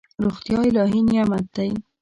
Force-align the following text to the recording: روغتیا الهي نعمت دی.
روغتیا 0.23 0.59
الهي 0.69 0.99
نعمت 1.09 1.45
دی. 1.55 1.69